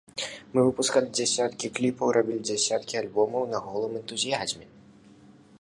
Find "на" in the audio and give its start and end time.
3.55-3.59